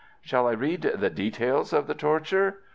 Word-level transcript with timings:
Shall 0.23 0.47
I 0.47 0.53
read 0.53 0.81
the 0.81 1.11
details 1.11 1.73
of 1.73 1.85
the 1.85 1.93
torture?" 1.93 2.61